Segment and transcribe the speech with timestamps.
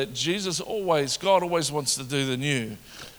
[0.00, 2.74] that Jesus always, God always wants to do the new.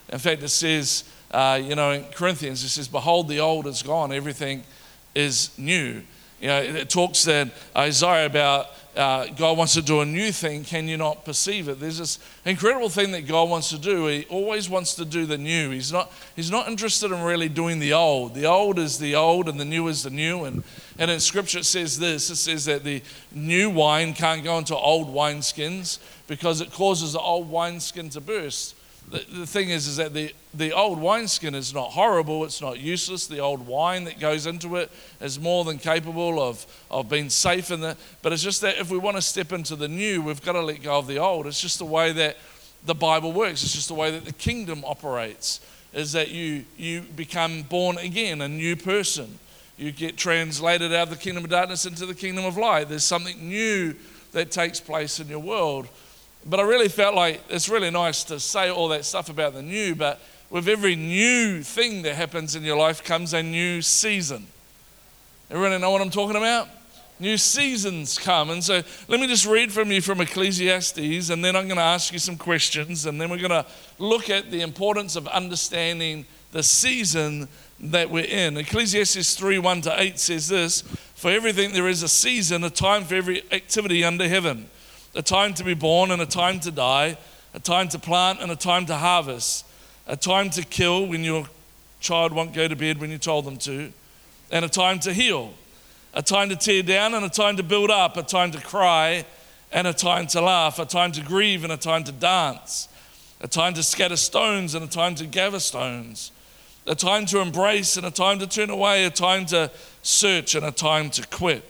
[0.10, 3.84] In fact, it says, uh, you know, in Corinthians, it says, Behold, the old is
[3.84, 4.64] gone, everything
[5.14, 6.02] is new.
[6.42, 10.64] You know, it talks in Isaiah about uh, God wants to do a new thing.
[10.64, 11.80] Can you not perceive it?
[11.80, 14.08] There's this incredible thing that God wants to do.
[14.08, 15.70] He always wants to do the new.
[15.70, 18.34] He's not, he's not interested in really doing the old.
[18.34, 20.46] The old is the old and the new is the new.
[20.46, 20.64] And,
[20.98, 23.02] and in Scripture it says this it says that the
[23.32, 26.00] new wine can't go into old wineskins
[26.32, 28.76] because it causes the old wineskin to burst
[29.10, 32.80] the, the thing is, is that the, the old wineskin is not horrible, it's not
[32.80, 33.28] useless.
[33.28, 37.72] The old wine that goes into it is more than capable of, of being safe
[37.72, 40.42] in the but it's just that if we want to step into the new, we've
[40.42, 41.48] got to let go of the old.
[41.48, 42.38] It's just the way that
[42.86, 45.60] the Bible works, it's just the way that the kingdom operates,
[45.94, 49.40] is that you you become born again, a new person.
[49.78, 52.88] You get translated out of the kingdom of darkness into the kingdom of light.
[52.88, 53.96] There's something new
[54.32, 55.88] that takes place in your world.
[56.46, 59.62] But I really felt like it's really nice to say all that stuff about the
[59.62, 64.48] new, but with every new thing that happens in your life comes a new season.
[65.50, 66.68] Everybody know what I'm talking about?
[67.20, 68.50] New seasons come.
[68.50, 71.84] And so let me just read from you from Ecclesiastes, and then I'm going to
[71.84, 73.66] ask you some questions, and then we're going to
[74.00, 77.48] look at the importance of understanding the season
[77.80, 78.58] that we're in.
[78.58, 80.82] Ecclesiastes 3 1 to 8 says this
[81.14, 84.68] For everything there is a season, a time for every activity under heaven
[85.16, 87.18] a time to be born and a time to die,
[87.54, 89.66] a time to plant and a time to harvest,
[90.08, 91.48] a time to kill when your
[92.00, 93.92] child won't go to bed when you told them to,
[94.52, 95.54] and a time to heal,
[96.14, 99.26] a time to tear down and a time to build up, a time to cry
[99.72, 102.88] and a time to laugh, a time to grieve and a time to dance,
[103.42, 106.32] a time to scatter stones and a time to gather stones,
[106.88, 109.70] a time to embrace and a time to turn away, a time to
[110.02, 111.64] search and a time to quit.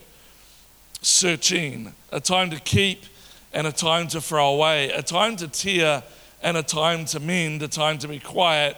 [1.03, 3.05] Searching, a time to keep
[3.53, 6.03] and a time to throw away, a time to tear
[6.41, 8.77] and a time to mend, a time to be quiet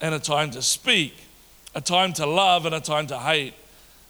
[0.00, 1.14] and a time to speak,
[1.74, 3.54] a time to love and a time to hate,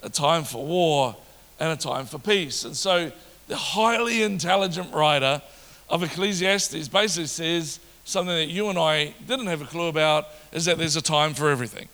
[0.03, 1.17] a time for war
[1.61, 2.65] and a time for peace.
[2.65, 3.13] And so
[3.47, 5.43] the highly intelligent writer
[5.89, 10.65] of Ecclesiastes basically says something that you and I didn't have a clue about is
[10.67, 11.89] that there's a time for everything.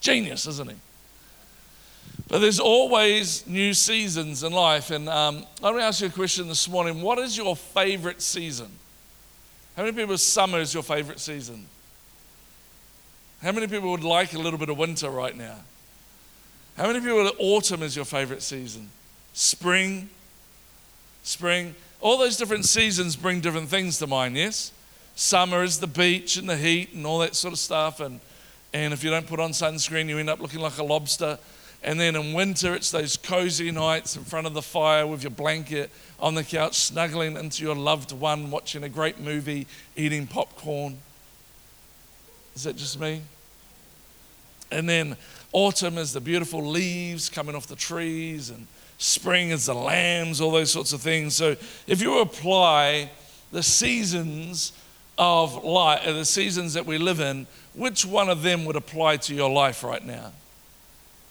[0.00, 0.76] Genius, isn't he?
[2.32, 4.90] But there's always new seasons in life.
[4.90, 7.02] And um, going to ask you a question this morning.
[7.02, 8.70] What is your favorite season?
[9.76, 11.66] How many people, summer is your favorite season?
[13.42, 15.56] How many people would like a little bit of winter right now?
[16.78, 18.88] How many people, autumn is your favorite season?
[19.34, 20.08] Spring?
[21.24, 21.74] Spring?
[22.00, 24.72] All those different seasons bring different things to mind, yes?
[25.16, 28.00] Summer is the beach and the heat and all that sort of stuff.
[28.00, 28.20] And,
[28.72, 31.38] and if you don't put on sunscreen, you end up looking like a lobster.
[31.84, 35.32] And then in winter, it's those cozy nights in front of the fire with your
[35.32, 39.66] blanket on the couch, snuggling into your loved one, watching a great movie,
[39.96, 40.98] eating popcorn.
[42.54, 43.22] Is that just me?
[44.70, 45.16] And then
[45.52, 48.68] autumn is the beautiful leaves coming off the trees, and
[48.98, 51.34] spring is the lambs, all those sorts of things.
[51.34, 51.56] So
[51.86, 53.10] if you apply
[53.50, 54.72] the seasons
[55.18, 59.16] of life, uh, the seasons that we live in, which one of them would apply
[59.18, 60.32] to your life right now?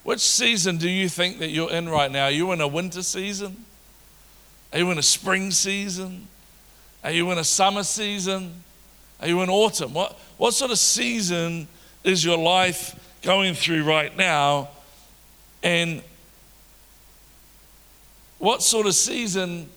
[0.02, 2.24] Which season do you think that you're in right now?
[2.24, 3.64] Are you in a winter season?
[4.72, 6.26] Are you in a spring season?
[7.04, 8.62] Are you in a summer season?
[9.20, 9.94] Are you in autumn?
[9.94, 11.68] What, what sort of season
[12.02, 14.70] is your life going through right now?
[15.62, 16.02] And
[18.38, 19.68] what sort of season,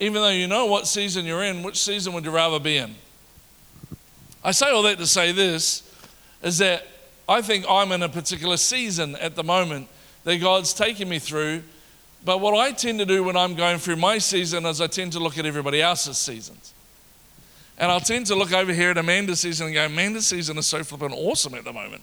[0.00, 2.94] even though you know what season you're in, which season would you rather be in?
[4.42, 5.82] I say all that to say this
[6.42, 6.86] is that
[7.28, 9.88] I think I'm in a particular season at the moment
[10.24, 11.62] that God's taking me through.
[12.24, 15.12] But what I tend to do when I'm going through my season is I tend
[15.12, 16.72] to look at everybody else's seasons.
[17.76, 20.66] And I'll tend to look over here at Amanda's season and go, Amanda's season is
[20.66, 22.02] so flippin' awesome at the moment.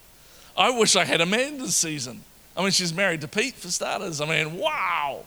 [0.55, 2.21] I wish I had Amanda's season.
[2.55, 4.21] I mean, she's married to Pete for starters.
[4.21, 5.23] I mean, wow.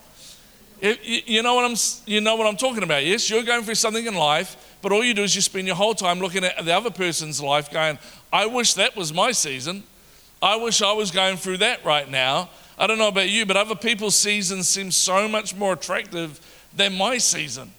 [0.80, 1.76] You, know what I'm,
[2.06, 3.28] you know what I'm talking about, yes?
[3.28, 5.94] You're going through something in life, but all you do is you spend your whole
[5.94, 7.98] time looking at the other person's life going,
[8.32, 9.82] I wish that was my season.
[10.40, 12.50] I wish I was going through that right now.
[12.78, 16.40] I don't know about you, but other people's seasons seem so much more attractive
[16.74, 17.72] than my season.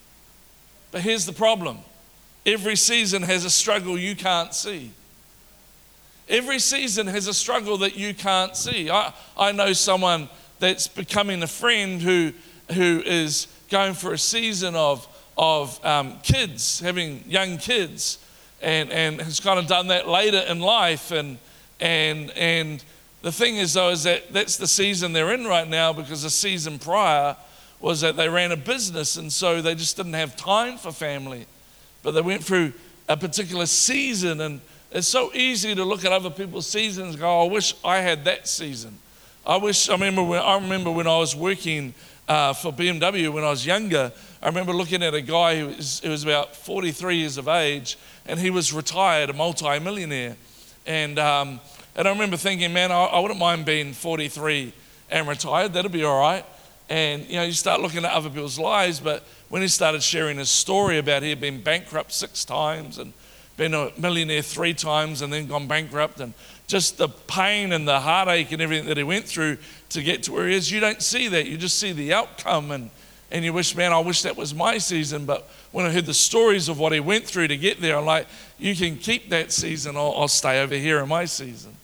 [0.91, 1.79] But here's the problem
[2.45, 4.91] every season has a struggle you can't see.
[6.27, 8.89] Every season has a struggle that you can't see.
[8.89, 10.29] I, I know someone
[10.59, 12.33] that's becoming a friend who,
[12.73, 15.07] who is going for a season of,
[15.38, 18.19] of um, kids, having young kids,
[18.61, 21.11] and, and has kind of done that later in life.
[21.11, 21.39] And,
[21.79, 22.83] and, and
[23.21, 26.29] the thing is, though, is that that's the season they're in right now because the
[26.29, 27.35] season prior
[27.81, 31.45] was that they ran a business and so they just didn't have time for family.
[32.03, 32.73] But they went through
[33.07, 34.61] a particular season and
[34.91, 38.25] it's so easy to look at other people's seasons and go, I wish I had
[38.25, 38.97] that season.
[39.45, 41.93] I wish, I remember when I, remember when I was working
[42.27, 44.11] uh, for BMW when I was younger,
[44.41, 47.97] I remember looking at a guy who was, who was about 43 years of age
[48.27, 50.35] and he was retired, a multi-millionaire.
[50.89, 51.59] And, um,
[51.95, 54.74] and I remember thinking, man, I, I wouldn't mind being 43
[55.12, 56.44] and retired, that'd be all right.
[56.89, 60.39] And you know, you start looking at other people's lives, but when he started sharing
[60.39, 63.13] his story about he had been bankrupt six times and
[63.56, 66.33] been a millionaire three times and then gone bankrupt and
[66.65, 69.57] just the pain and the heartache and everything that he went through
[69.89, 71.45] to get to where he is, you don't see that.
[71.45, 72.89] You just see the outcome and,
[73.30, 75.27] and you wish, man, I wish that was my season.
[75.27, 78.06] But when I heard the stories of what he went through to get there, I'm
[78.06, 78.27] like,
[78.57, 81.75] you can keep that season, I'll, I'll stay over here in my season.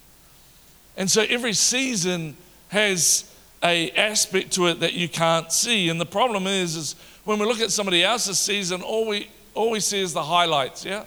[0.97, 2.37] And so every season
[2.69, 3.31] has
[3.63, 5.89] a aspect to it that you can't see.
[5.89, 9.71] And the problem is, is when we look at somebody else's season, all we all
[9.71, 10.85] we see is the highlights.
[10.85, 11.05] Yeah,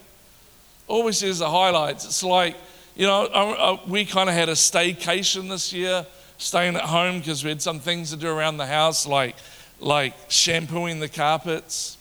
[0.86, 2.04] all we see is the highlights.
[2.04, 2.56] It's like
[2.96, 6.04] you know, uh, uh, we kind of had a staycation this year,
[6.38, 9.36] staying at home because we had some things to do around the house, like
[9.80, 11.97] like shampooing the carpets.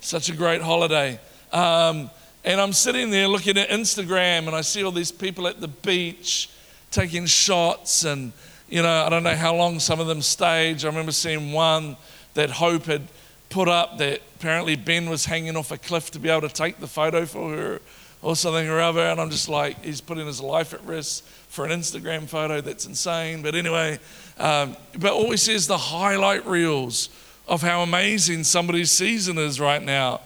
[0.00, 1.20] Such a great holiday.
[1.52, 2.10] Um,
[2.44, 5.68] and I'm sitting there looking at Instagram, and I see all these people at the
[5.68, 6.50] beach
[6.90, 8.32] taking shots and
[8.70, 10.84] you know, I don't know how long some of them staged.
[10.84, 11.96] I remember seeing one
[12.34, 13.02] that Hope had
[13.48, 16.78] put up that apparently Ben was hanging off a cliff to be able to take
[16.78, 17.80] the photo for her
[18.22, 19.00] or something or other.
[19.00, 22.60] And I'm just like, he's putting his life at risk for an Instagram photo.
[22.60, 23.42] That's insane.
[23.42, 23.98] But anyway,
[24.38, 27.08] um, but all we see is the highlight reels
[27.50, 30.20] of how amazing somebody's season is right now.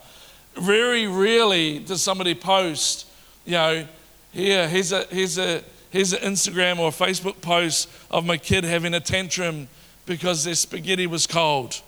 [0.57, 3.07] Very rarely does somebody post,
[3.47, 3.89] you know,
[4.31, 8.63] here, here's a, here's a, here's an Instagram or a Facebook post of my kid
[8.63, 9.69] having a tantrum
[10.05, 11.81] because their spaghetti was cold.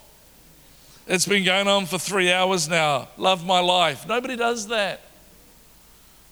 [1.05, 3.07] It's been going on for three hours now.
[3.15, 4.07] Love my life.
[4.07, 5.01] Nobody does that.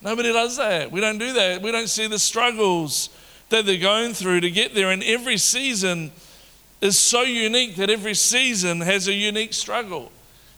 [0.01, 0.91] Nobody does that.
[0.91, 1.61] We don't do that.
[1.61, 3.09] We don't see the struggles
[3.49, 4.91] that they're going through to get there.
[4.91, 6.11] In every season
[6.81, 10.11] is so unique that every season has a unique struggle.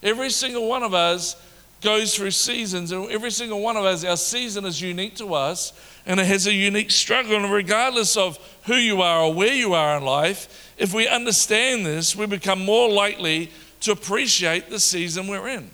[0.04, 1.36] Every single one of us
[1.82, 5.74] goes through seasons, and every single one of us, our season is unique to us,
[6.06, 7.36] and it has a unique struggle.
[7.36, 11.86] And regardless of who you are or where you are in life, if we understand
[11.86, 15.70] this, we become more likely to appreciate the season we're in.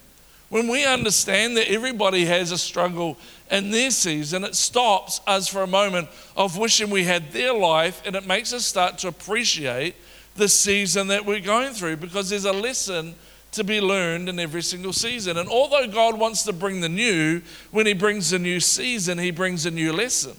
[0.50, 3.18] When we understand that everybody has a struggle
[3.50, 8.04] in their season, it stops us for a moment of wishing we had their life,
[8.06, 9.96] and it makes us start to appreciate
[10.36, 13.16] the season that we're going through because there's a lesson
[13.52, 15.38] to be learned in every single season.
[15.38, 17.42] And although God wants to bring the new,
[17.72, 20.36] when He brings a new season, He brings a new lesson.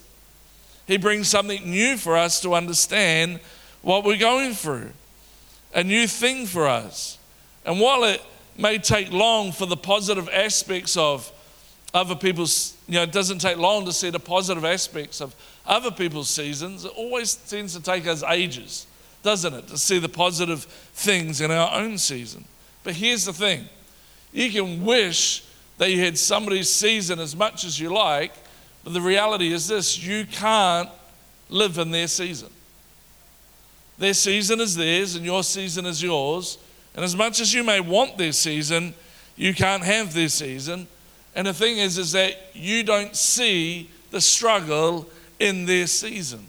[0.87, 3.41] He brings something new for us to understand
[3.82, 4.91] what we're going through,
[5.75, 7.19] a new thing for us.
[7.64, 8.20] And while it
[8.58, 11.31] may take long for the positive aspects of
[11.93, 15.35] other people's, you know, it doesn't take long to see the positive aspects of
[15.67, 18.87] other people's seasons, it always tends to take us ages,
[19.24, 22.44] doesn't it, to see the positive things in our own season.
[22.84, 23.68] But here's the thing
[24.32, 25.44] you can wish
[25.78, 28.32] that you had somebody's season as much as you like,
[28.84, 30.88] but the reality is this you can't
[31.48, 32.50] live in their season.
[33.96, 36.58] Their season is theirs, and your season is yours.
[36.94, 38.94] And as much as you may want their season,
[39.36, 40.86] you can't have their season.
[41.34, 46.46] And the thing is, is that you don't see the struggle in their season.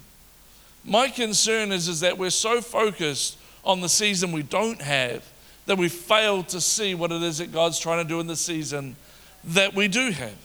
[0.85, 5.23] My concern is, is that we're so focused on the season we don't have
[5.65, 8.35] that we fail to see what it is that God's trying to do in the
[8.35, 8.95] season
[9.45, 10.37] that we do have.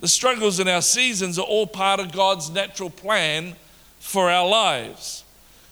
[0.00, 3.54] The struggles in our seasons are all part of God's natural plan
[4.00, 5.24] for our lives.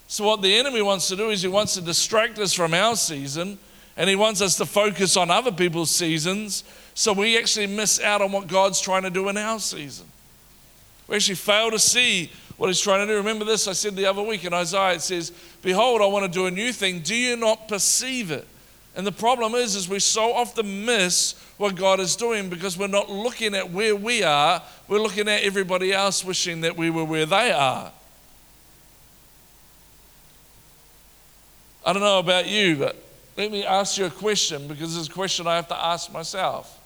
[0.06, 2.94] So, what the enemy wants to do is he wants to distract us from our
[2.94, 3.58] season
[3.96, 8.22] and he wants us to focus on other people's seasons so we actually miss out
[8.22, 10.06] on what God's trying to do in our season.
[11.08, 13.16] We actually fail to see what he's trying to do.
[13.16, 15.32] Remember this, I said the other week in Isaiah, it says,
[15.62, 17.00] Behold, I want to do a new thing.
[17.00, 18.46] Do you not perceive it?
[18.94, 22.88] And the problem is, is we so often miss what God is doing because we're
[22.88, 24.62] not looking at where we are.
[24.86, 27.92] We're looking at everybody else wishing that we were where they are.
[31.84, 32.96] I don't know about you, but
[33.36, 36.78] let me ask you a question because it's a question I have to ask myself.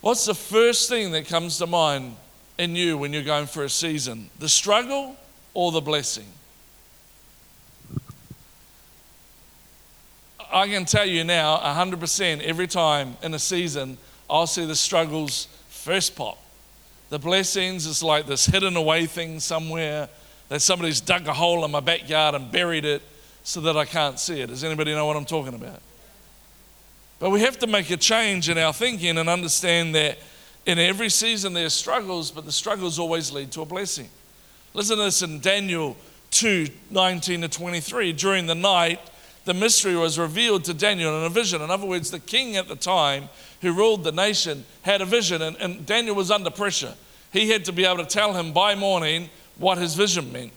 [0.00, 2.16] What's the first thing that comes to mind
[2.58, 4.30] in you when you're going for a season?
[4.38, 5.16] The struggle
[5.54, 6.26] or the blessing?
[10.52, 13.98] I can tell you now, 100% every time in a season,
[14.28, 16.38] I'll see the struggles first pop.
[17.10, 20.08] The blessings is like this hidden away thing somewhere
[20.48, 23.02] that somebody's dug a hole in my backyard and buried it
[23.42, 24.48] so that I can't see it.
[24.48, 25.80] Does anybody know what I'm talking about?
[27.18, 30.18] But we have to make a change in our thinking and understand that
[30.68, 34.10] in every season there's struggles, but the struggles always lead to a blessing.
[34.74, 35.96] Listen to this in Daniel
[36.30, 38.12] 2 19 to 23.
[38.12, 39.00] During the night,
[39.46, 41.62] the mystery was revealed to Daniel in a vision.
[41.62, 43.30] In other words, the king at the time
[43.62, 46.94] who ruled the nation had a vision, and, and Daniel was under pressure.
[47.32, 50.52] He had to be able to tell him by morning what his vision meant.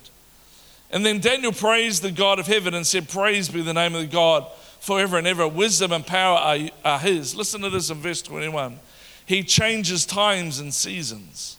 [0.92, 4.02] And then Daniel praised the God of heaven and said, Praise be the name of
[4.02, 4.46] the God
[4.82, 5.48] forever and ever.
[5.48, 7.34] Wisdom and power are, are his.
[7.34, 8.78] Listen to this in verse 21.
[9.32, 11.56] He changes times and seasons.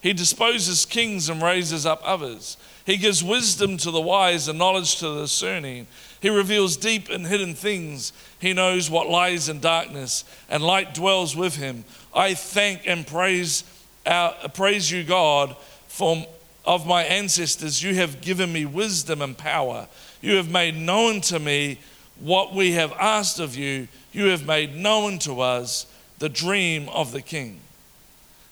[0.00, 2.56] He disposes kings and raises up others.
[2.86, 5.88] He gives wisdom to the wise and knowledge to the discerning.
[6.22, 8.12] He reveals deep and hidden things.
[8.38, 11.82] He knows what lies in darkness, and light dwells with him.
[12.14, 13.64] I thank and praise,
[14.06, 15.56] our, praise you, God,
[15.88, 16.24] for
[16.64, 17.82] of my ancestors.
[17.82, 19.88] You have given me wisdom and power.
[20.22, 21.80] You have made known to me
[22.20, 23.88] what we have asked of you.
[24.12, 25.86] You have made known to us
[26.18, 27.60] the dream of the king.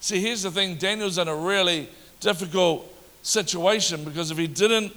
[0.01, 1.89] See, here's the thing Daniel's in a really
[2.21, 2.93] difficult
[3.23, 4.93] situation because if he didn't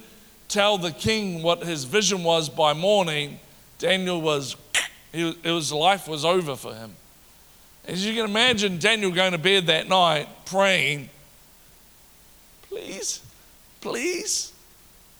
[0.48, 3.38] tell the king what his vision was by morning,
[3.78, 4.56] Daniel was,
[5.12, 6.94] his life was over for him.
[7.86, 11.08] As you can imagine, Daniel going to bed that night praying,
[12.68, 13.20] please,
[13.80, 14.52] please,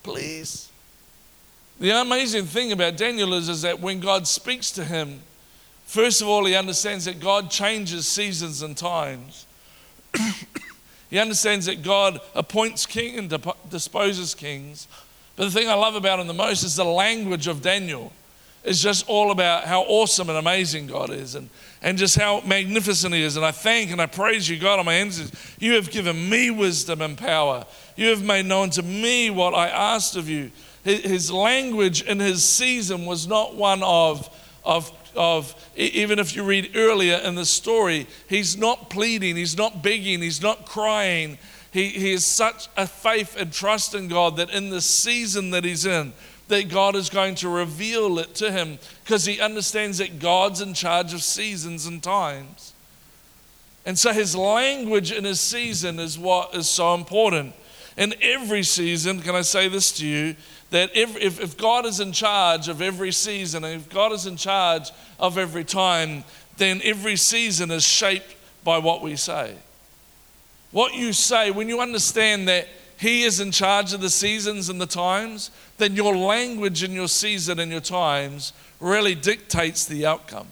[0.03, 0.69] please.
[1.79, 5.21] The amazing thing about Daniel is, is that when God speaks to him,
[5.87, 9.47] first of all, he understands that God changes seasons and times.
[11.11, 13.35] he understands that God appoints king and
[13.71, 14.87] disposes kings.
[15.37, 18.13] But the thing I love about him the most is the language of Daniel.
[18.67, 21.49] It's just all about how awesome and amazing God is and,
[21.83, 23.37] and just how magnificent He is.
[23.37, 25.31] And I thank and I praise you, God, on my hands.
[25.61, 27.65] You have given me wisdom and power.
[27.95, 30.51] You have made known to me what I asked of you.
[30.83, 34.29] His language in his season was not one of,
[34.65, 39.83] of of, even if you read earlier in the story, he's not pleading, he's not
[39.83, 41.39] begging, he's not crying.
[41.73, 45.65] He, he has such a faith and trust in God that in the season that
[45.65, 46.13] he's in,
[46.49, 50.75] that God is going to reveal it to him because he understands that God's in
[50.75, 52.73] charge of seasons and times.
[53.85, 57.55] And so his language in his season is what is so important.
[57.97, 60.37] In every season, can I say this to you?
[60.71, 64.27] That if, if, if, God is in charge of every season, and if God is
[64.27, 66.25] in charge of every time,
[66.57, 69.55] then every season is shaped by what we say.
[70.73, 72.67] What you say, when you understand that
[72.99, 77.09] He is in charge of the seasons and the times, then your language in your
[77.09, 80.49] season and your times really dictates the outcome.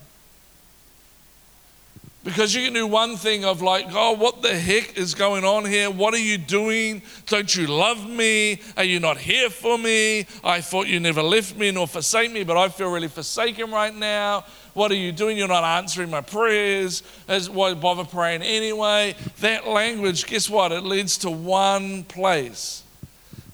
[2.24, 5.66] Because you can do one thing of like, oh, what the heck is going on
[5.66, 5.90] here?
[5.90, 7.02] What are you doing?
[7.26, 8.62] Don't you love me?
[8.78, 10.26] Are you not here for me?
[10.42, 13.94] I thought you never left me nor forsake me, but I feel really forsaken right
[13.94, 14.46] now.
[14.72, 15.36] What are you doing?
[15.36, 17.02] You're not answering my prayers.
[17.28, 19.16] As why bother praying anyway?
[19.40, 20.72] That language, guess what?
[20.72, 22.84] It leads to one place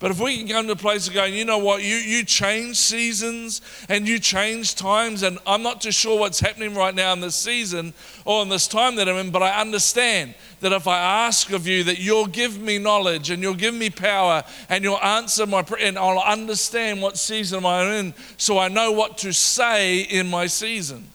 [0.01, 2.25] but if we can come to a place of going, you know what, you, you
[2.25, 7.13] change seasons and you change times, and I'm not too sure what's happening right now
[7.13, 7.93] in this season
[8.25, 11.67] or in this time that I'm in, but I understand that if I ask of
[11.67, 15.61] you that you'll give me knowledge and you'll give me power and you'll answer my
[15.61, 20.29] prayer, and I'll understand what season I'm in so I know what to say in
[20.29, 21.07] my season.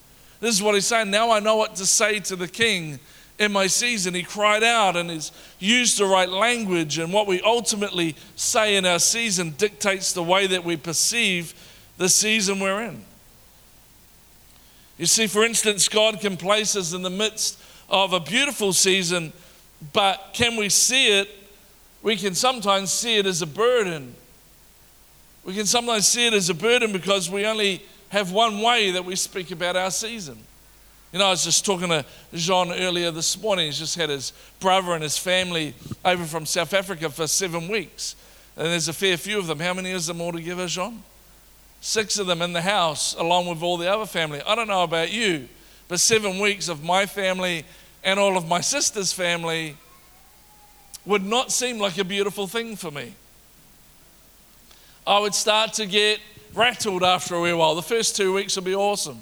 [0.42, 1.10] This is what he's saying.
[1.10, 3.00] Now I know what to say to the king
[3.38, 4.14] in my season.
[4.14, 8.86] He cried out and he's used the right language, and what we ultimately say in
[8.86, 11.54] our season dictates the way that we perceive
[11.98, 13.04] the season we're in.
[14.98, 19.34] You see, for instance, God can place us in the midst of a beautiful season,
[19.92, 21.30] but can we see it?
[22.02, 24.16] We can sometimes see it as a burden.
[25.44, 29.04] We can sometimes see it as a burden because we only have one way that
[29.04, 30.38] we speak about our season.
[31.12, 33.68] You know, I was just talking to Jean earlier this morning.
[33.68, 38.16] He's just had his brother and his family over from South Africa for seven weeks.
[38.58, 39.60] And there's a fair few of them.
[39.60, 41.04] How many is them altogether, Jean?
[41.80, 44.42] Six of them in the house, along with all the other family.
[44.46, 45.48] I don't know about you,
[45.88, 47.66] but seven weeks of my family
[48.04, 49.78] and all of my sister's family
[51.06, 53.14] would not seem like a beautiful thing for me.
[55.06, 56.20] I would start to get
[56.54, 57.76] rattled after a wee while.
[57.76, 59.22] The first two weeks would be awesome.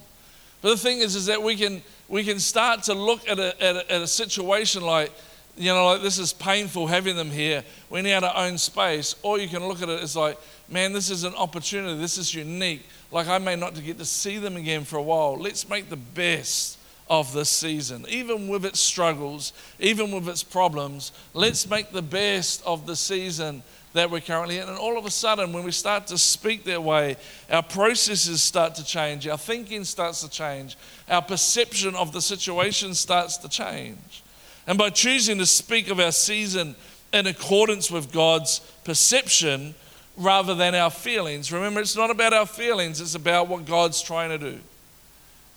[0.63, 3.61] But the thing is, is that we can, we can start to look at a,
[3.61, 5.11] at a, at a situation like,
[5.57, 7.65] you know, like this is painful having them here.
[7.89, 9.13] We need our own space.
[9.23, 10.39] Or you can look at it as like,
[10.69, 11.99] man, this is an opportunity.
[11.99, 12.87] This is unique.
[13.11, 15.37] Like I may not get to see them again for a while.
[15.37, 16.79] Let's make the best
[17.09, 21.11] of this season, even with its struggles, even with its problems.
[21.33, 24.67] Let's make the best of the season that we're currently in.
[24.67, 27.15] And all of a sudden, when we start to speak that way,
[27.49, 30.77] our processes start to change, our thinking starts to change,
[31.09, 34.23] our perception of the situation starts to change.
[34.65, 36.75] And by choosing to speak of our season
[37.11, 39.75] in accordance with God's perception
[40.17, 44.29] rather than our feelings, remember, it's not about our feelings, it's about what God's trying
[44.29, 44.59] to do.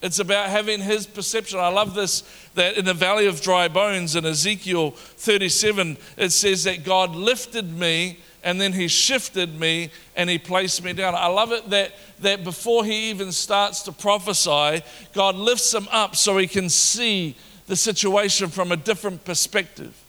[0.03, 1.59] It's about having his perception.
[1.59, 2.23] I love this
[2.55, 7.73] that in the valley of dry bones in Ezekiel 37, it says that God lifted
[7.73, 11.15] me and then he shifted me and he placed me down.
[11.15, 14.85] I love it that, that before he even starts to prophesy,
[15.15, 17.35] God lifts him up so he can see
[17.67, 20.01] the situation from a different perspective.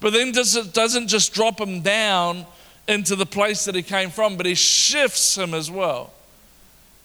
[0.00, 2.46] But then does it doesn't just drop him down
[2.86, 6.12] into the place that he came from, but he shifts him as well.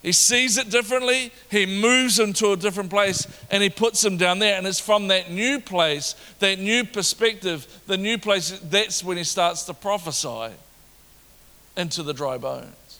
[0.03, 4.17] He sees it differently, he moves him to a different place, and he puts him
[4.17, 4.57] down there.
[4.57, 9.23] And it's from that new place, that new perspective, the new place, that's when he
[9.23, 10.53] starts to prophesy
[11.77, 12.99] into the dry bones.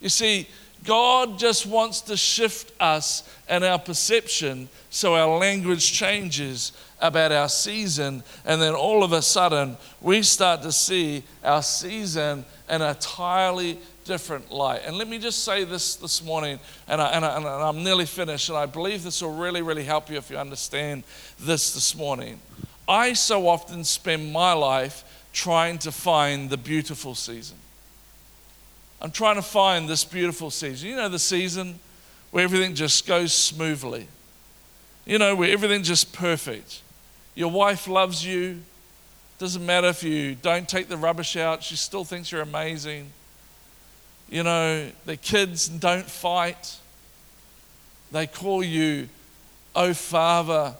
[0.00, 0.48] You see,
[0.84, 7.48] God just wants to shift us and our perception so our language changes about our
[7.48, 12.88] season, and then all of a sudden we start to see our season in a
[12.88, 14.80] entirely different light.
[14.86, 18.64] And let me just say this this morning, and, I, I'm nearly finished, and I
[18.64, 21.04] believe this will really, really help you if you understand
[21.38, 22.40] this this morning.
[22.88, 27.58] I so often spend my life trying to find the beautiful season.
[29.02, 30.88] I'm trying to find this beautiful season.
[30.88, 31.78] You know, the season
[32.30, 34.08] where everything just goes smoothly,
[35.04, 36.80] you know, where everything's just perfect.
[37.34, 38.62] Your wife loves you.
[39.38, 43.12] Doesn't matter if you don't take the rubbish out, she still thinks you're amazing.
[44.30, 46.76] You know, the kids don't fight.
[48.12, 49.08] They call you,
[49.74, 50.74] oh, Father.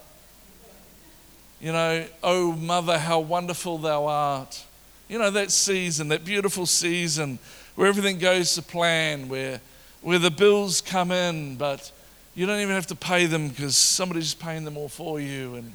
[1.59, 4.63] You know, oh, Mother, how wonderful thou art.
[5.07, 7.39] You know, that season, that beautiful season
[7.75, 9.61] where everything goes to plan, where,
[10.01, 11.91] where the bills come in, but
[12.35, 15.55] you don't even have to pay them because somebody's paying them all for you.
[15.55, 15.73] And,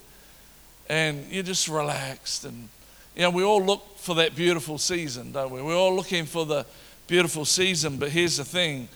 [0.88, 2.44] and you're just relaxed.
[2.44, 2.68] And,
[3.16, 5.60] you know, we all look for that beautiful season, don't we?
[5.60, 6.64] We're all looking for the
[7.06, 7.96] beautiful season.
[7.98, 8.88] But here's the thing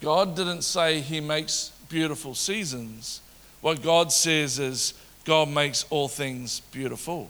[0.00, 3.20] God didn't say He makes beautiful seasons.
[3.60, 7.28] What God says is God makes all things beautiful.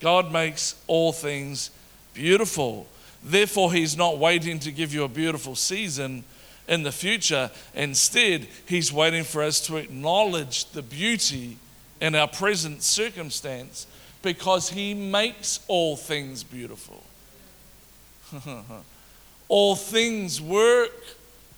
[0.00, 1.70] God makes all things
[2.12, 2.86] beautiful.
[3.22, 6.24] Therefore, He's not waiting to give you a beautiful season
[6.68, 7.50] in the future.
[7.74, 11.56] Instead, He's waiting for us to acknowledge the beauty
[12.00, 13.86] in our present circumstance
[14.22, 17.02] because He makes all things beautiful.
[19.48, 20.92] All things work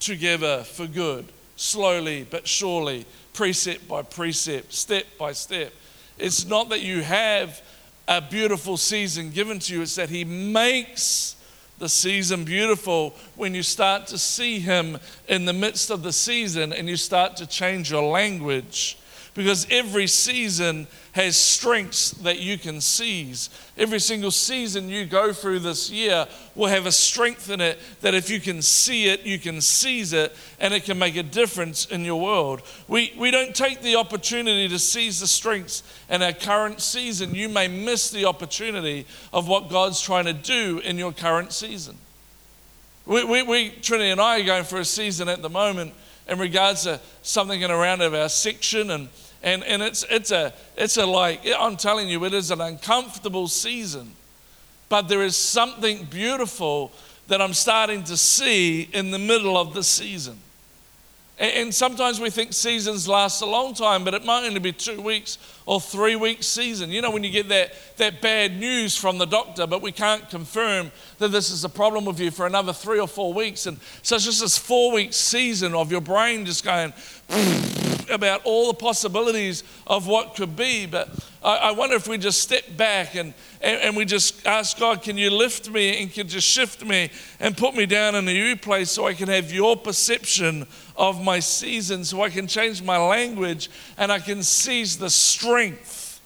[0.00, 5.72] together for good, slowly but surely, precept by precept, step by step.
[6.18, 7.62] It's not that you have
[8.06, 11.36] a beautiful season given to you, it's that He makes
[11.78, 14.98] the season beautiful when you start to see Him
[15.28, 18.98] in the midst of the season and you start to change your language
[19.34, 23.50] because every season has strengths that you can seize.
[23.76, 28.14] Every single season you go through this year will have a strength in it that
[28.14, 31.86] if you can see it, you can seize it, and it can make a difference
[31.86, 32.62] in your world.
[32.86, 37.34] We, we don't take the opportunity to seize the strengths in our current season.
[37.34, 41.96] You may miss the opportunity of what God's trying to do in your current season.
[43.06, 45.92] We, we, we Trinity and I are going for a season at the moment
[46.26, 49.08] in regards to something in around of our section and
[49.44, 53.46] and, and it's, it's, a, it's a like, I'm telling you, it is an uncomfortable
[53.46, 54.10] season.
[54.88, 56.92] But there is something beautiful
[57.28, 60.38] that I'm starting to see in the middle of the season.
[61.36, 65.00] And sometimes we think seasons last a long time, but it might only be two
[65.02, 66.90] weeks or three weeks season.
[66.90, 70.30] You know, when you get that, that bad news from the doctor, but we can't
[70.30, 73.66] confirm that this is a problem with you for another three or four weeks.
[73.66, 76.94] And so it's just this four week season of your brain just going
[78.10, 80.86] about all the possibilities of what could be.
[80.86, 81.08] But
[81.42, 85.02] I, I wonder if we just step back and, and, and, we just ask God,
[85.02, 88.32] can you lift me and can just shift me and put me down in a
[88.32, 92.82] new place so I can have your perception of my season, so I can change
[92.82, 96.20] my language and I can seize the strength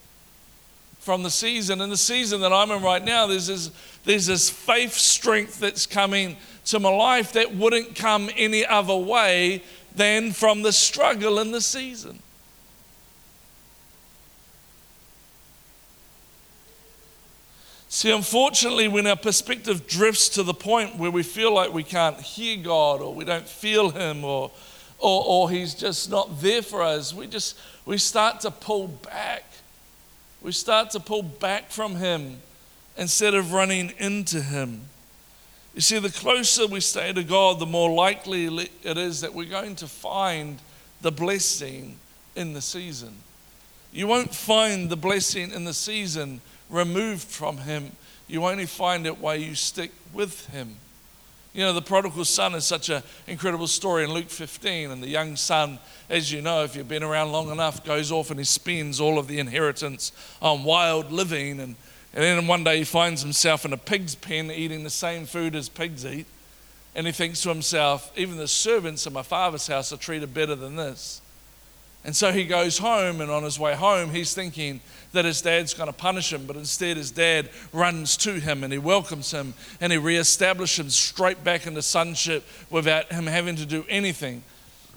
[1.08, 1.80] from the season.
[1.80, 3.70] And the season that I'm in right now, there's this,
[4.04, 6.36] there's this faith strength that's coming
[6.66, 9.62] to my life that wouldn't come any other way
[9.94, 12.20] than from the struggle in the season.
[17.90, 22.20] See, unfortunately, when our perspective drifts to the point where we feel like we can't
[22.20, 24.50] hear God or we don't feel Him or,
[24.98, 29.44] or, or He's just not there for us, we just we start to pull back
[30.40, 32.40] We start to pull back from Him
[32.96, 34.82] instead of running into Him.
[35.78, 38.46] You see, the closer we stay to God, the more likely
[38.82, 40.58] it is that we're going to find
[41.02, 42.00] the blessing
[42.34, 43.14] in the season.
[43.92, 47.92] You won't find the blessing in the season removed from Him.
[48.26, 50.74] You only find it while you stick with Him.
[51.54, 54.90] You know, the prodigal son is such an incredible story in Luke 15.
[54.90, 55.78] And the young son,
[56.10, 59.16] as you know, if you've been around long enough, goes off and he spends all
[59.16, 60.10] of the inheritance
[60.42, 61.60] on wild living.
[61.60, 61.76] And,
[62.14, 65.54] and then one day he finds himself in a pig's pen eating the same food
[65.54, 66.26] as pigs eat.
[66.94, 70.54] And he thinks to himself, even the servants in my father's house are treated better
[70.54, 71.20] than this.
[72.04, 74.80] And so he goes home, and on his way home, he's thinking
[75.12, 78.72] that his dad's going to punish him, but instead, his dad runs to him and
[78.72, 83.66] he welcomes him and he reestablishes him straight back into sonship without him having to
[83.66, 84.42] do anything.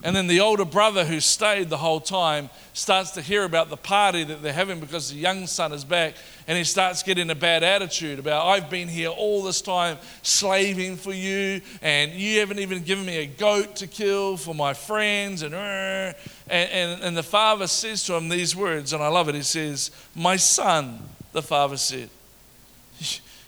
[0.04, 3.78] And then the older brother who stayed the whole time starts to hear about the
[3.78, 6.16] party that they're having because the young son is back.
[6.48, 10.96] And he starts getting a bad attitude about, I've been here all this time slaving
[10.96, 15.44] for you, and you haven't even given me a goat to kill for my friends.
[15.44, 16.14] And, uh, and,
[16.50, 19.36] and, and the father says to him these words, and I love it.
[19.36, 21.00] He says, My son,
[21.32, 22.10] the father said,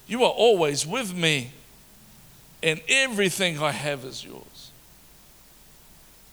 [0.06, 1.52] You are always with me,
[2.62, 4.53] and everything I have is yours.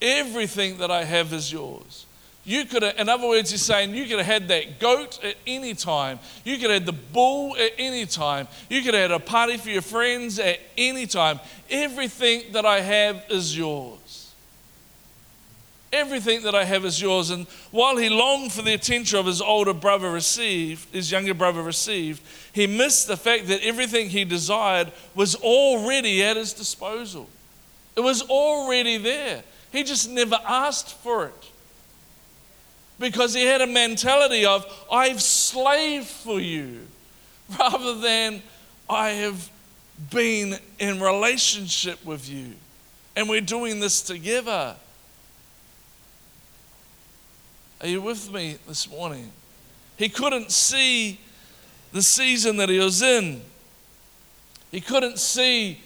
[0.00, 2.06] Everything that I have is yours.
[2.44, 5.36] You could have, in other words, he's saying you could have had that goat at
[5.46, 6.18] any time.
[6.42, 8.48] You could have had the bull at any time.
[8.70, 11.38] You could have had a party for your friends at any time.
[11.68, 14.32] Everything that I have is yours.
[15.92, 17.30] Everything that I have is yours.
[17.30, 21.62] And while he longed for the attention of his older brother received, his younger brother
[21.62, 27.28] received, he missed the fact that everything he desired was already at his disposal.
[27.96, 29.42] It was already there.
[29.72, 31.50] He just never asked for it.
[32.98, 36.86] Because he had a mentality of, I've slaved for you,
[37.58, 38.42] rather than
[38.88, 39.50] I have
[40.10, 42.54] been in relationship with you.
[43.16, 44.76] And we're doing this together.
[47.80, 49.32] Are you with me this morning?
[49.96, 51.20] He couldn't see
[51.92, 53.42] the season that he was in.
[54.70, 55.80] He couldn't see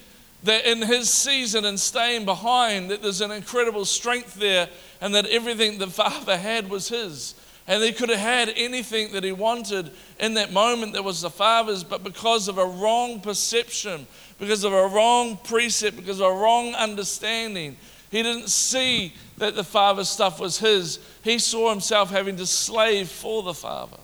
[0.45, 4.69] that in his season and staying behind, that there's an incredible strength there,
[5.01, 7.35] and that everything the Father had was his.
[7.67, 11.31] And he could have had anything that he wanted in that moment that was the
[11.31, 14.07] Father's, but because of a wrong perception,
[14.39, 17.77] because of a wrong precept, because of a wrong understanding,
[18.11, 20.99] he didn't see that the Father's stuff was his.
[21.23, 23.97] He saw himself having to slave for the Father.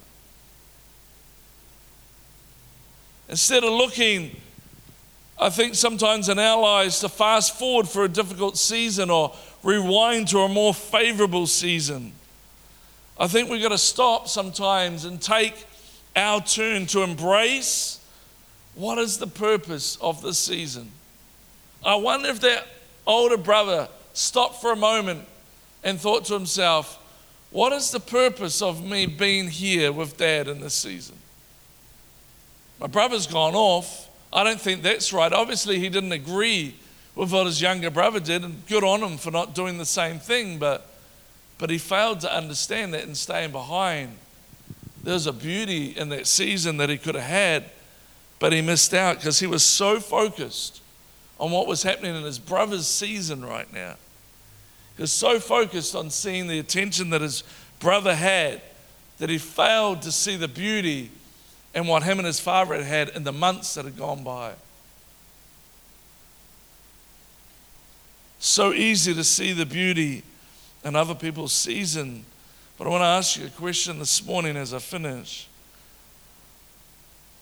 [3.29, 4.35] Instead of looking
[5.41, 10.29] I think sometimes in our lives to fast forward for a difficult season or rewind
[10.29, 12.13] to a more favorable season.
[13.19, 15.67] I think we've got to stop sometimes and take
[16.15, 18.05] our turn to embrace
[18.75, 20.91] what is the purpose of this season.
[21.83, 22.67] I wonder if that
[23.07, 25.27] older brother stopped for a moment
[25.83, 26.99] and thought to himself,
[27.51, 31.17] what is the purpose of me being here with dad in this season?
[32.79, 34.10] My brother's gone off.
[34.33, 35.33] I don't think that's right.
[35.33, 36.75] Obviously, he didn't agree
[37.15, 40.19] with what his younger brother did, and good on him for not doing the same
[40.19, 40.89] thing, but,
[41.59, 44.17] but he failed to understand that and staying behind.
[45.03, 47.65] There's a beauty in that season that he could have had,
[48.39, 50.81] but he missed out because he was so focused
[51.39, 53.97] on what was happening in his brother's season right now.
[54.97, 57.43] He was so focused on seeing the attention that his
[57.81, 58.61] brother had
[59.19, 61.11] that he failed to see the beauty
[61.75, 64.53] and what him and his father had had in the months that had gone by.
[68.39, 70.25] So easy to see the beauty
[70.85, 72.25] in other people's season.
[72.79, 75.47] But I want to ask you a question this morning as I finish.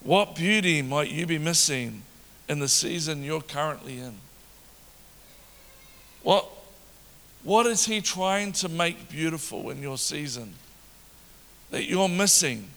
[0.03, 2.03] What beauty might you be missing
[2.49, 4.15] in the season you're currently in?
[6.23, 6.49] What,
[7.45, 10.55] what is He trying to make beautiful in your season
[11.71, 12.69] that you're missing?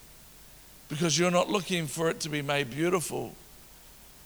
[0.91, 3.33] Because you're not looking for it to be made beautiful.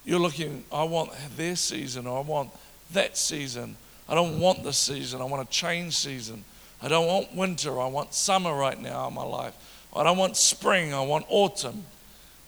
[0.04, 2.50] You're looking, I want their season, or I want
[2.92, 3.78] that season.
[4.10, 5.22] I don't want this season.
[5.22, 6.44] I want to change season.
[6.82, 7.80] I don't want winter.
[7.80, 9.56] I want summer right now in my life.
[9.96, 10.92] I don't want spring.
[10.92, 11.86] I want autumn.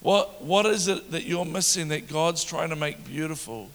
[0.01, 3.69] What, what is it that you're missing that God's trying to make beautiful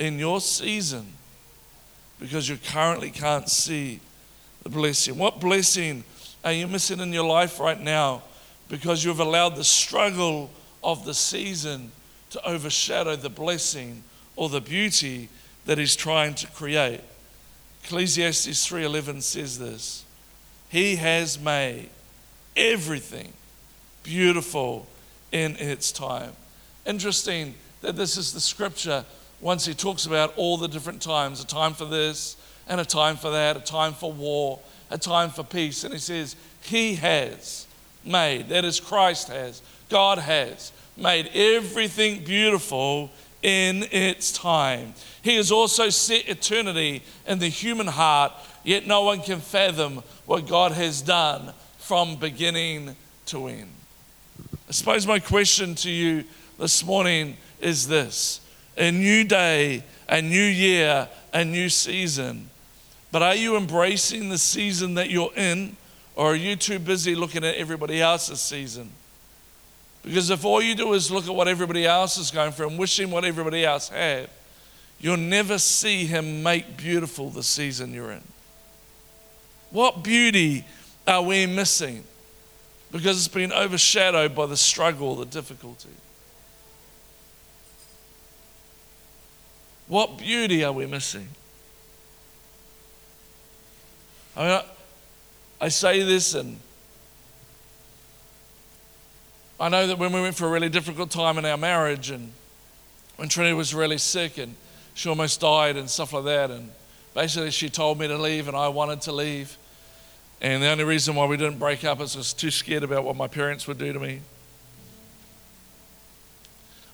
[0.00, 1.06] in your season
[2.18, 4.00] because you currently can't see
[4.64, 5.16] the blessing?
[5.18, 6.02] What blessing
[6.44, 8.24] are you missing in your life right now
[8.68, 10.50] because you've allowed the struggle
[10.82, 11.90] of the season
[12.30, 14.02] to overshadow the blessing
[14.36, 15.28] or the beauty
[15.66, 17.00] that he's trying to create.
[17.84, 20.04] Ecclesiastes 3:11 says this.
[20.68, 21.88] He has made
[22.56, 23.32] everything
[24.02, 24.86] beautiful
[25.32, 26.32] in its time.
[26.84, 29.04] Interesting that this is the scripture
[29.40, 32.36] once he talks about all the different times a time for this,
[32.68, 34.58] and a time for that, a time for war,
[34.90, 35.84] a time for peace.
[35.84, 37.67] And he says, He has
[38.08, 43.10] made, that is, Christ has, God has made everything beautiful
[43.42, 44.94] in its time.
[45.22, 48.32] He has also set eternity in the human heart,
[48.64, 53.70] yet no one can fathom what God has done from beginning to end.
[54.68, 56.24] I suppose my question to you
[56.58, 58.40] this morning is this
[58.76, 62.48] a new day, a new year, a new season.
[63.10, 65.76] But are you embracing the season that you're in,
[66.18, 68.90] or are you too busy looking at everybody else's season?
[70.02, 72.78] Because if all you do is look at what everybody else is going through and
[72.78, 74.28] wishing what everybody else had,
[74.98, 78.22] you'll never see Him make beautiful the season you're in.
[79.70, 80.64] What beauty
[81.06, 82.02] are we missing?
[82.90, 85.88] Because it's been overshadowed by the struggle, the difficulty.
[89.86, 91.28] What beauty are we missing?
[94.36, 94.60] I, mean,
[95.60, 96.60] I say this, and
[99.58, 102.32] I know that when we went for a really difficult time in our marriage, and
[103.16, 104.54] when Trinity was really sick, and
[104.94, 106.70] she almost died, and stuff like that, and
[107.12, 109.56] basically she told me to leave, and I wanted to leave.
[110.40, 113.02] And the only reason why we didn't break up is I was too scared about
[113.02, 114.20] what my parents would do to me.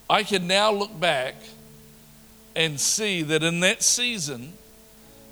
[0.08, 1.34] I can now look back
[2.56, 4.54] and see that in that season,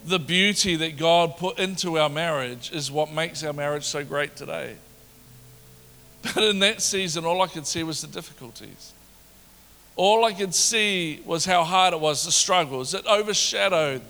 [0.04, 4.36] the beauty that God put into our marriage is what makes our marriage so great
[4.36, 4.76] today.
[6.34, 8.92] But in that season, all I could see was the difficulties.
[9.96, 12.94] All I could see was how hard it was, the struggles.
[12.94, 14.02] It overshadowed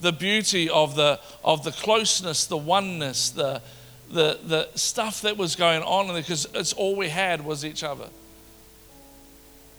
[0.00, 3.62] the beauty of the, of the closeness, the oneness, the,
[4.10, 8.08] the, the stuff that was going on, because it's all we had was each other.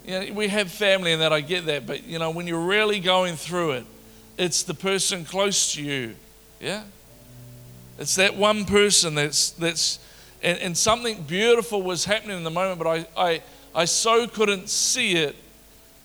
[0.05, 2.65] You know, we have family and that, I get that, but you know, when you're
[2.65, 3.85] really going through it,
[4.41, 6.15] it's the person close to you.
[6.59, 6.81] Yeah?
[7.99, 9.99] It's that one person that's, that's
[10.41, 13.41] and, and something beautiful was happening in the moment, but I, I,
[13.75, 15.35] I so couldn't see it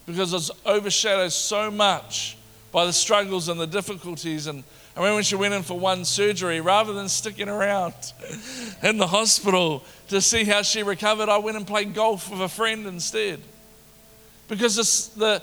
[0.04, 2.36] because it was overshadowed so much
[2.72, 4.48] by the struggles and the difficulties.
[4.48, 7.94] And I remember when she went in for one surgery, rather than sticking around
[8.82, 12.48] in the hospital to see how she recovered, I went and played golf with a
[12.48, 13.40] friend instead.
[14.46, 15.42] Because this, the,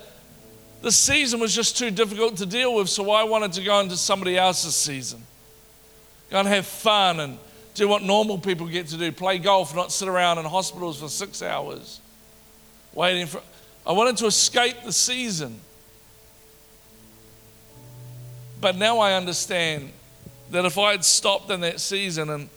[0.84, 3.98] the season was just too difficult to deal with, so I wanted to go into
[3.98, 5.24] somebody else's season.
[6.30, 7.39] Go and have fun and
[7.74, 11.10] do what normal people get to do play golf, not sit around in hospitals for
[11.10, 12.00] six hours
[12.93, 13.41] waiting for.
[13.88, 15.60] I wanted to escape the season.
[18.62, 19.91] But now I understand
[20.52, 22.50] that if I had stopped in that season and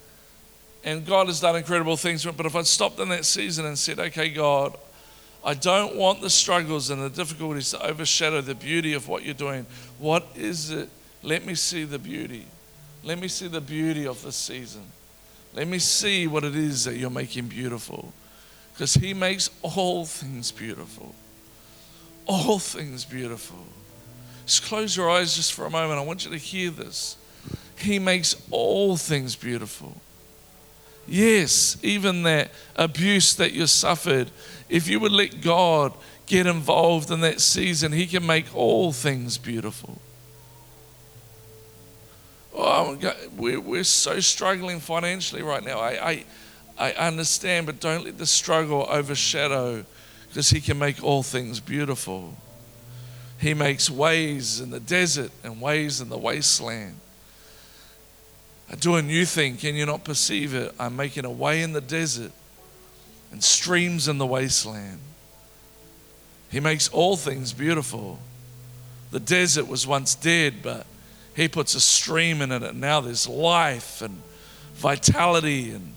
[0.85, 3.67] and God has done incredible things, for it, but if I'd stopped in that season
[3.67, 4.79] and said, okay, God,
[5.47, 9.33] I don't want the struggles and the difficulties to overshadow the beauty of what you're
[9.33, 9.65] doing.
[10.01, 10.89] What is it?
[11.23, 12.47] Let me see the beauty.
[13.05, 14.83] Let me see the beauty of this season.
[15.55, 18.13] Let me see what it is that you're making beautiful.
[18.73, 21.15] Because He makes all things beautiful.
[22.27, 23.65] All things beautiful.
[24.47, 26.01] Just close your eyes just for a moment.
[26.01, 27.17] I want you to hear this.
[27.79, 29.95] He makes all things beautiful.
[31.09, 34.31] Yes, even that abuse that you suffered,
[34.69, 35.93] if you would let God
[36.27, 39.99] get involved in that season, He can make all things beautiful.
[42.55, 42.99] Oh,
[43.37, 45.79] we're, we're so struggling financially right now.
[45.79, 46.25] I,
[46.79, 49.85] I, I understand, but don't let the struggle overshadow
[50.29, 52.35] because He can make all things beautiful.
[53.39, 56.97] He makes ways in the desert and ways in the wasteland.
[58.71, 59.57] I do a new thing.
[59.57, 60.75] Can you not perceive it?
[60.79, 62.33] I'm making a way in the desert
[63.31, 64.99] and streams in the wasteland.
[66.51, 68.19] He makes all things beautiful.
[69.11, 70.87] The desert was once dead, but
[71.35, 74.21] He puts a stream in it, and now there's life and
[74.75, 75.97] vitality and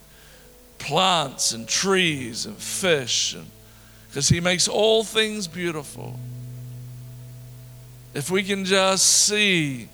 [0.77, 3.36] plants and trees and fish.
[4.08, 6.19] Because He makes all things beautiful.
[8.13, 9.88] If we can just see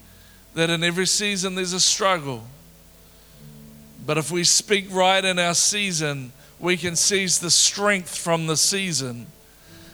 [0.54, 2.44] that in every season there's a struggle,
[4.06, 8.58] but if we speak right in our season, we can seize the strength from the
[8.58, 9.28] season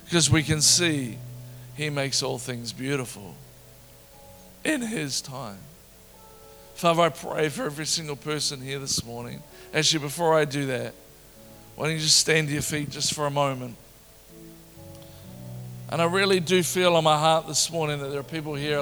[0.06, 1.18] because we can see
[1.76, 3.36] He makes all things beautiful
[4.64, 5.60] in His time.
[6.76, 9.42] Father, I pray for every single person here this morning.
[9.74, 10.94] Actually, before I do that,
[11.76, 13.76] why don't you just stand to your feet just for a moment?
[15.90, 18.80] And I really do feel on my heart this morning that there are people here